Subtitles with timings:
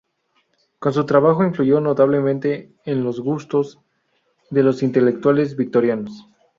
[0.79, 3.77] Con su trabajo, influyó notablemente en los gustos
[4.49, 6.25] de los intelectuales victorianos.